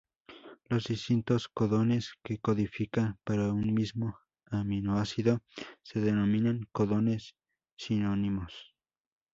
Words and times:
Los 0.67 0.85
distintos 0.85 1.47
codones 1.47 2.13
que 2.23 2.39
codifican 2.39 3.19
para 3.23 3.53
un 3.53 3.71
mismo 3.71 4.17
aminoácido 4.47 5.43
se 5.83 5.99
denominan 6.01 6.67
codones 6.71 7.35
sinónimos. 7.77 8.51